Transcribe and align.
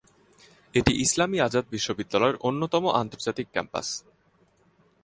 এটি 0.73 0.91
ইসলামী 1.01 1.37
আজাদ 1.39 1.65
বিশ্ববিদ্যালয়ের 1.71 2.39
অন্যতম 2.41 2.83
আন্তর্জাতিক 3.01 3.47
ক্যাম্পাস। 3.51 3.87